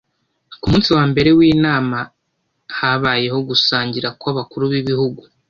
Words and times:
Ku 0.61 0.65
munsi 0.71 0.89
wa 0.97 1.03
mbere 1.11 1.29
w’inama 1.37 1.97
habayeho 2.77 3.37
gusangira 3.49 4.07
kw’abakuru 4.19 4.63
b’ibihugu 4.71 5.21